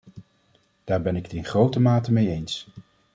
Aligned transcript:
Daar 0.83 1.01
ben 1.01 1.15
ik 1.15 1.23
het 1.23 1.33
in 1.33 1.45
grote 1.45 1.79
mate 1.79 2.11
mee 2.11 2.29
eens. 2.29 2.67